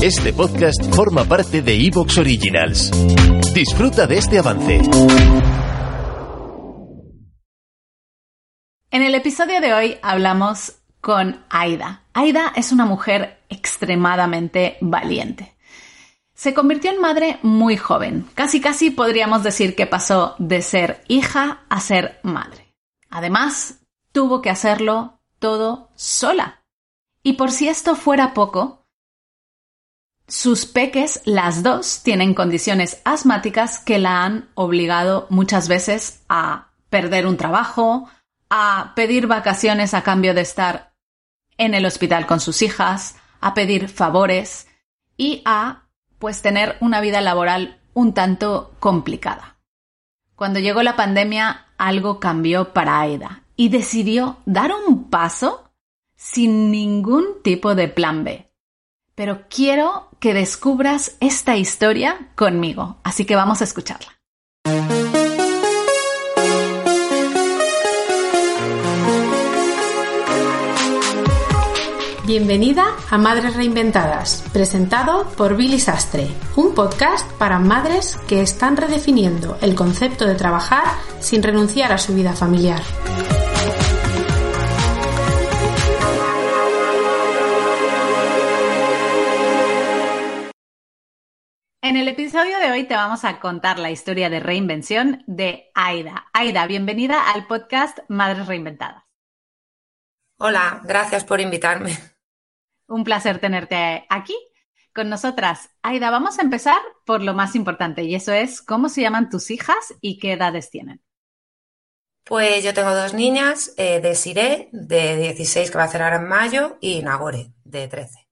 [0.00, 2.92] Este podcast forma parte de Evox Originals.
[3.52, 4.80] Disfruta de este avance.
[8.92, 12.04] En el episodio de hoy hablamos con Aida.
[12.12, 15.56] Aida es una mujer extremadamente valiente.
[16.32, 18.24] Se convirtió en madre muy joven.
[18.34, 22.72] Casi casi podríamos decir que pasó de ser hija a ser madre.
[23.10, 23.80] Además,
[24.12, 26.62] tuvo que hacerlo todo sola.
[27.24, 28.77] Y por si esto fuera poco,
[30.28, 37.26] sus peques, las dos, tienen condiciones asmáticas que la han obligado muchas veces a perder
[37.26, 38.08] un trabajo,
[38.50, 40.92] a pedir vacaciones a cambio de estar
[41.56, 44.68] en el hospital con sus hijas, a pedir favores
[45.16, 45.88] y a
[46.18, 49.56] pues tener una vida laboral un tanto complicada.
[50.36, 55.72] Cuando llegó la pandemia, algo cambió para Aida y decidió dar un paso
[56.16, 58.47] sin ningún tipo de plan B
[59.18, 64.06] pero quiero que descubras esta historia conmigo, así que vamos a escucharla.
[72.24, 79.58] Bienvenida a Madres Reinventadas, presentado por Billy Sastre, un podcast para madres que están redefiniendo
[79.60, 80.84] el concepto de trabajar
[81.18, 82.82] sin renunciar a su vida familiar.
[91.88, 96.26] En el episodio de hoy te vamos a contar la historia de reinvención de Aida.
[96.34, 99.04] Aida, bienvenida al podcast Madres Reinventadas.
[100.36, 101.96] Hola, gracias por invitarme.
[102.88, 104.36] Un placer tenerte aquí
[104.94, 105.70] con nosotras.
[105.80, 109.50] Aida, vamos a empezar por lo más importante y eso es cómo se llaman tus
[109.50, 111.00] hijas y qué edades tienen.
[112.22, 116.16] Pues yo tengo dos niñas, eh, de Siré, de 16 que va a hacer ahora
[116.16, 118.28] en mayo, y Nagore, de 13.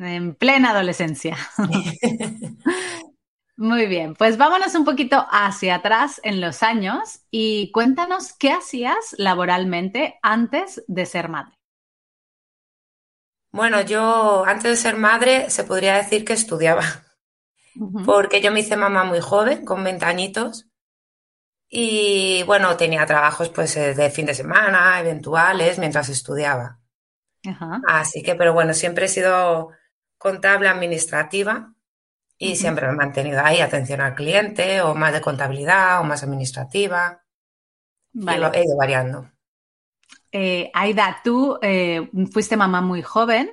[0.00, 1.36] En plena adolescencia.
[3.62, 9.14] Muy bien, pues vámonos un poquito hacia atrás en los años y cuéntanos qué hacías
[9.18, 11.56] laboralmente antes de ser madre.
[13.52, 16.82] Bueno, yo antes de ser madre se podría decir que estudiaba,
[18.04, 20.66] porque yo me hice mamá muy joven, con 20 añitos,
[21.68, 26.80] y bueno, tenía trabajos pues eh, de fin de semana, eventuales, mientras estudiaba.
[27.86, 29.70] Así que, pero bueno, siempre he sido
[30.18, 31.72] contable administrativa
[32.42, 36.22] y siempre me he mantenido ahí, atención al cliente, o más de contabilidad, o más
[36.22, 37.22] administrativa.
[38.12, 38.50] Vale.
[38.58, 39.30] he ido variando.
[40.32, 43.50] Eh, Aida, tú eh, fuiste mamá muy joven.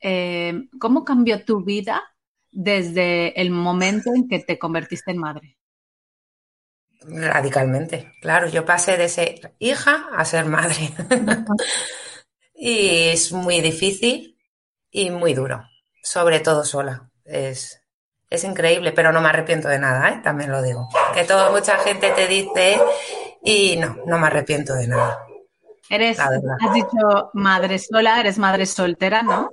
[0.00, 2.02] Eh, ¿Cómo cambió tu vida
[2.50, 5.58] desde el momento en que te convertiste en madre?
[7.00, 8.48] Radicalmente, claro.
[8.48, 10.90] Yo pasé de ser hija a ser madre.
[12.54, 14.38] y es muy difícil
[14.90, 15.64] y muy duro
[16.08, 17.10] sobre todo sola.
[17.24, 17.82] Es,
[18.30, 20.20] es increíble, pero no me arrepiento de nada, ¿eh?
[20.22, 20.88] también lo digo.
[21.14, 22.80] Que todo, mucha gente te dice
[23.42, 25.20] y no, no me arrepiento de nada.
[25.88, 29.50] Eres, has dicho madre sola, eres madre soltera, ¿no?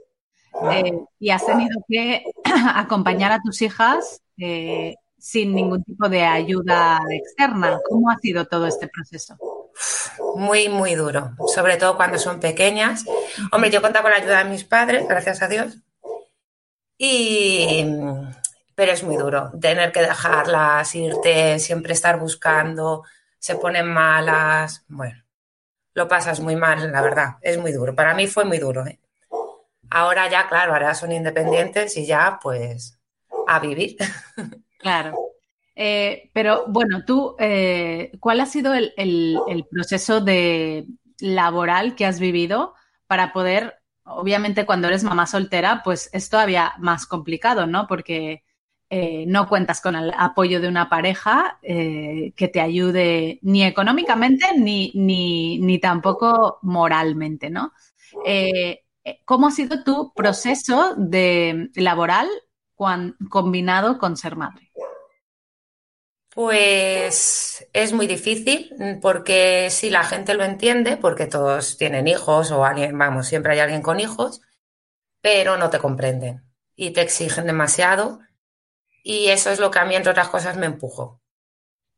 [0.71, 2.23] Eh, y has tenido que
[2.75, 7.79] acompañar a tus hijas eh, sin ningún tipo de ayuda externa.
[7.89, 9.37] ¿Cómo ha sido todo este proceso?
[10.35, 13.05] Muy, muy duro, sobre todo cuando son pequeñas.
[13.51, 15.77] Hombre, yo contaba con la ayuda de mis padres, gracias a Dios,
[16.97, 17.85] y,
[18.75, 23.03] pero es muy duro tener que dejarlas, irte, siempre estar buscando,
[23.39, 24.83] se ponen malas.
[24.87, 25.23] Bueno,
[25.93, 27.95] lo pasas muy mal, la verdad, es muy duro.
[27.95, 28.85] Para mí fue muy duro.
[28.85, 28.99] ¿eh?
[29.89, 32.99] Ahora ya, claro, ahora son independientes y ya, pues,
[33.47, 33.97] a vivir.
[34.77, 35.17] Claro.
[35.75, 40.85] Eh, pero bueno, tú, eh, ¿cuál ha sido el, el proceso de
[41.19, 42.75] laboral que has vivido
[43.07, 47.87] para poder obviamente cuando eres mamá soltera, pues es todavía más complicado, ¿no?
[47.87, 48.43] Porque
[48.89, 54.45] eh, no cuentas con el apoyo de una pareja eh, que te ayude ni económicamente
[54.57, 57.73] ni, ni, tampoco moralmente, ¿no?
[58.25, 58.83] Eh,
[59.25, 62.27] ¿Cómo ha sido tu proceso de laboral
[63.29, 64.71] combinado con ser madre?
[66.29, 68.71] Pues es muy difícil
[69.01, 73.59] porque si la gente lo entiende, porque todos tienen hijos o alguien, vamos, siempre hay
[73.59, 74.41] alguien con hijos,
[75.21, 76.43] pero no te comprenden
[76.75, 78.19] y te exigen demasiado
[79.07, 81.21] y eso es lo que a mí, entre otras cosas, me empujó,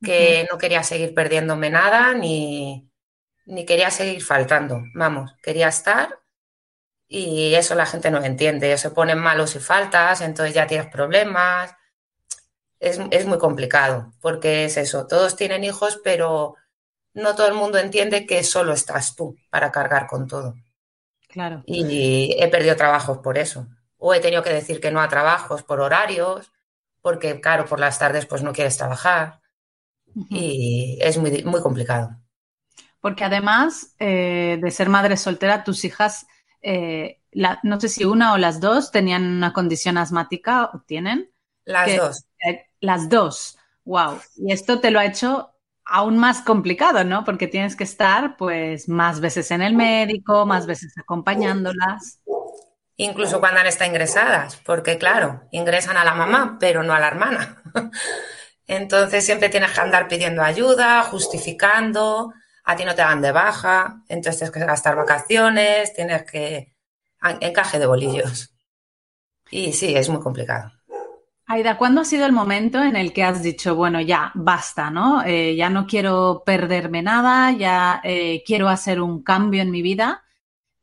[0.03, 2.91] que no quería seguir perdiéndome nada ni,
[3.45, 6.19] ni quería seguir faltando, vamos, quería estar
[7.07, 11.73] y eso la gente no entiende, se ponen malos y faltas, entonces ya tienes problemas
[12.81, 16.55] es, muy complicado, porque es eso, todos tienen hijos, pero
[17.13, 20.55] no todo el mundo entiende que solo estás tú para cargar con todo.
[21.29, 21.63] Claro.
[21.65, 23.65] Y he perdido trabajos por eso.
[23.97, 26.51] o he tenido que decir que no a trabajos por horarios,
[27.07, 29.39] porque claro, por las tardes pues no quieres trabajar
[30.29, 32.17] y es muy, muy complicado.
[32.99, 36.27] Porque además eh, de ser madre soltera, tus hijas,
[36.61, 37.21] eh,
[37.63, 41.31] no sé si una o las dos tenían una condición asmática o tienen.
[41.63, 42.25] Las dos.
[42.81, 43.57] las dos.
[43.85, 44.19] Wow.
[44.35, 45.53] Y esto te lo ha hecho
[45.85, 47.23] aún más complicado, ¿no?
[47.23, 52.19] Porque tienes que estar pues más veces en el médico, más veces acompañándolas.
[52.97, 57.07] Incluso cuando han estado ingresadas, porque claro, ingresan a la mamá, pero no a la
[57.07, 57.61] hermana.
[58.67, 62.33] Entonces siempre tienes que andar pidiendo ayuda, justificando,
[62.65, 66.75] a ti no te dan de baja, entonces tienes que gastar vacaciones, tienes que
[67.39, 68.53] encaje de bolillos.
[69.49, 70.73] Y sí, es muy complicado.
[71.45, 75.23] Aida, ¿cuándo ha sido el momento en el que has dicho, bueno, ya basta, ¿no?
[75.23, 80.25] Eh, ya no quiero perderme nada, ya eh, quiero hacer un cambio en mi vida.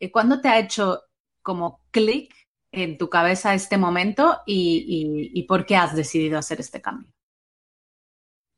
[0.00, 1.02] Eh, ¿Cuándo te ha hecho
[1.44, 2.34] como clic
[2.72, 7.12] en tu cabeza este momento y, por qué has decidido hacer este cambio?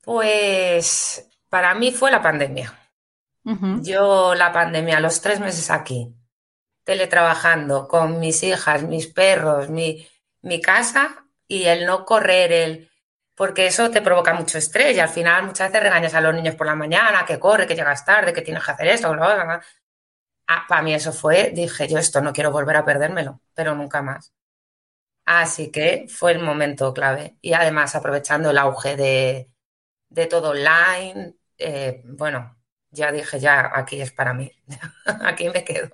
[0.02, 2.72] Pues para mí fue la pandemia.
[3.82, 6.14] Yo la pandemia, los tres meses aquí,
[6.82, 10.08] teletrabajando con mis hijas, mis perros, mi,
[10.42, 12.90] mi casa, y el no correr, el
[13.36, 16.54] porque eso te provoca mucho estrés y al final muchas veces regañas a los niños
[16.54, 19.14] por la mañana, que corre, que llegas tarde, que tienes que hacer esto,
[20.48, 24.02] Ah, para mí eso fue, dije yo esto no quiero volver a perdérmelo, pero nunca
[24.02, 24.32] más.
[25.24, 29.50] Así que fue el momento clave y además aprovechando el auge de,
[30.08, 32.56] de todo online, eh, bueno,
[32.90, 34.50] ya dije ya aquí es para mí,
[35.24, 35.90] aquí me quedo.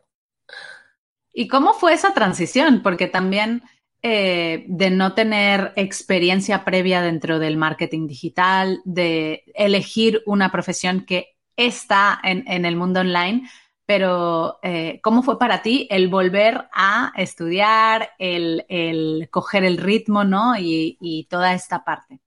[1.33, 2.83] ¿Y cómo fue esa transición?
[2.83, 3.63] Porque también
[4.05, 11.37] eh, de no tener experiencia previa dentro del marketing digital, de elegir una profesión que
[11.57, 13.49] está en, el mundo online,
[13.87, 20.55] pero eh, ¿cómo fue para ti el volver a estudiar, el, coger el ritmo, ¿no?
[20.59, 22.21] Y, toda esta parte.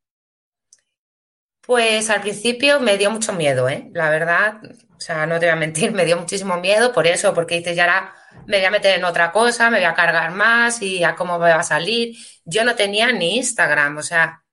[1.62, 3.90] Pues al principio me dio mucho miedo, ¿eh?
[3.94, 4.62] La verdad,
[4.96, 7.76] o sea, no te voy a mentir, me dio muchísimo miedo por eso, porque dices,
[7.76, 8.14] ya era
[8.48, 11.40] me voy a meter en otra cosa, me voy a cargar más y a cómo
[11.40, 12.16] me va a salir.
[12.44, 14.44] Yo no tenía ni Instagram, o sea,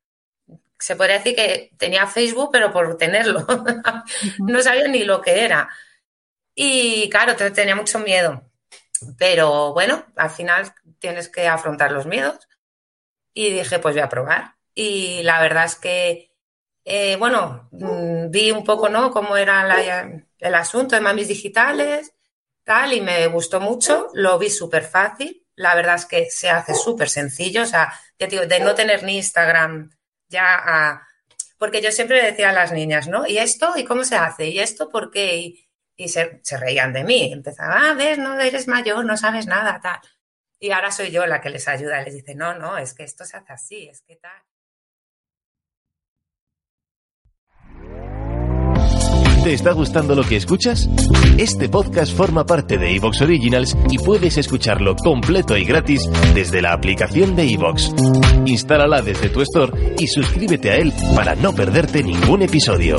[0.78, 3.46] se podría decir que tenía Facebook, pero por tenerlo.
[4.38, 5.68] no sabía ni lo que era.
[6.54, 8.42] Y claro, tenía mucho miedo.
[9.18, 12.48] Pero bueno, al final tienes que afrontar los miedos.
[13.34, 14.56] Y dije, pues voy a probar.
[14.74, 16.34] Y la verdad es que,
[16.84, 19.10] eh, bueno, mm, vi un poco, ¿no?
[19.10, 22.12] Cómo era el asunto de mamis digitales
[22.64, 26.74] tal y me gustó mucho, lo vi súper fácil, la verdad es que se hace
[26.74, 29.90] súper sencillo, o sea, de no tener ni Instagram
[30.28, 31.02] ya.
[31.58, 33.26] Porque yo siempre decía a las niñas, ¿no?
[33.26, 33.74] ¿Y esto?
[33.76, 34.48] ¿Y cómo se hace?
[34.48, 35.36] ¿Y esto por qué?
[35.36, 35.68] Y,
[36.08, 37.32] se, se, reían de mí.
[37.32, 40.00] Empezaban, ah, ves, no eres mayor, no sabes nada, tal.
[40.58, 42.02] Y ahora soy yo la que les ayuda.
[42.02, 44.42] Les dice, no, no, es que esto se hace así, es que tal.
[49.42, 50.88] ¿Te está gustando lo que escuchas?
[51.36, 56.72] Este podcast forma parte de Evox Originals y puedes escucharlo completo y gratis desde la
[56.72, 57.92] aplicación de Evox.
[58.46, 62.98] Instálala desde tu store y suscríbete a él para no perderte ningún episodio.